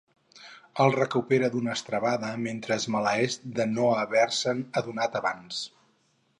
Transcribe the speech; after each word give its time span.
El 0.85 0.93
recupera 0.95 1.49
d'una 1.55 1.75
estrebada 1.79 2.31
mentre 2.47 2.79
es 2.83 2.89
maleeix 2.97 3.37
de 3.61 3.69
no 3.77 3.87
haverse'n 3.99 4.67
adonat 4.83 5.23
abans. 5.25 5.65